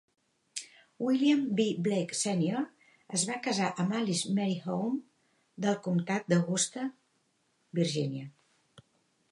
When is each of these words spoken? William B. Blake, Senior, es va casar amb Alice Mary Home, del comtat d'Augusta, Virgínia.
William 1.07 1.43
B. 1.59 1.65
Blake, 1.87 2.15
Senior, 2.19 2.63
es 3.19 3.25
va 3.33 3.37
casar 3.49 3.67
amb 3.85 3.93
Alice 3.99 4.33
Mary 4.39 4.57
Home, 4.73 4.99
del 5.67 5.79
comtat 5.89 6.31
d'Augusta, 6.33 6.89
Virgínia. 7.83 8.31